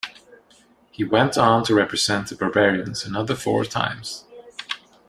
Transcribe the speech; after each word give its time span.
He 0.89 1.03
went 1.03 1.37
on 1.37 1.63
to 1.65 1.75
represent 1.75 2.27
the 2.29 2.35
Barbarians 2.35 3.05
another 3.05 3.35
four 3.35 3.65
times. 3.65 4.23